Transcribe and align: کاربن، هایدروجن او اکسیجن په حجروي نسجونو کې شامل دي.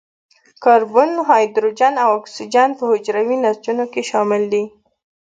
کاربن، 0.63 1.11
هایدروجن 1.29 1.93
او 2.03 2.09
اکسیجن 2.19 2.69
په 2.77 2.83
حجروي 2.91 3.37
نسجونو 3.43 3.85
کې 3.93 4.01
شامل 4.09 4.41
دي. 4.53 4.63